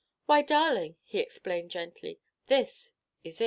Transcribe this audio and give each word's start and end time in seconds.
"Why, 0.25 0.41
darling," 0.41 0.95
he 1.03 1.19
explained 1.19 1.69
gently, 1.69 2.19
"this 2.47 2.93
is 3.23 3.39
it." 3.39 3.39